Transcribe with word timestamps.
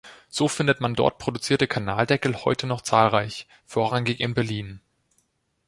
So 0.29 0.47
findet 0.47 0.81
man 0.81 0.95
dort 0.95 1.19
produzierte 1.19 1.67
Kanaldeckel 1.67 2.37
heute 2.43 2.65
noch 2.65 2.81
zahlreich, 2.81 3.45
vorrangig 3.67 4.19
in 4.19 4.33
Berlin. 4.33 4.81